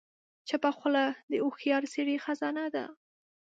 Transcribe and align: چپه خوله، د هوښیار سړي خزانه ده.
چپه 0.47 0.71
خوله، 0.77 1.05
د 1.29 1.31
هوښیار 1.43 1.83
سړي 1.93 2.15
خزانه 2.23 2.65
ده. 2.75 2.85